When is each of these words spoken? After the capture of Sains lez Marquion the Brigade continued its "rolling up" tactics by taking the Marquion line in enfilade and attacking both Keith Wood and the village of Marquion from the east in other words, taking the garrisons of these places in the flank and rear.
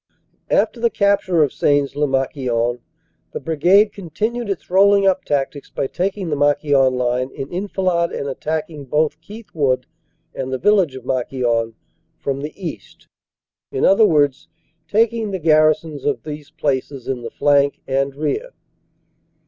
After 0.49 0.79
the 0.79 0.89
capture 0.89 1.43
of 1.43 1.51
Sains 1.53 1.95
lez 1.95 2.09
Marquion 2.09 2.79
the 3.33 3.39
Brigade 3.39 3.93
continued 3.93 4.49
its 4.49 4.71
"rolling 4.71 5.05
up" 5.05 5.23
tactics 5.25 5.69
by 5.69 5.85
taking 5.85 6.31
the 6.31 6.35
Marquion 6.35 6.93
line 6.95 7.29
in 7.29 7.53
enfilade 7.53 8.11
and 8.11 8.27
attacking 8.27 8.85
both 8.85 9.21
Keith 9.21 9.53
Wood 9.53 9.85
and 10.33 10.51
the 10.51 10.57
village 10.57 10.95
of 10.95 11.05
Marquion 11.05 11.75
from 12.17 12.41
the 12.41 12.55
east 12.59 13.07
in 13.71 13.85
other 13.85 14.07
words, 14.07 14.47
taking 14.87 15.29
the 15.29 15.37
garrisons 15.37 16.03
of 16.03 16.23
these 16.23 16.49
places 16.49 17.07
in 17.07 17.21
the 17.21 17.29
flank 17.29 17.79
and 17.87 18.15
rear. 18.15 18.53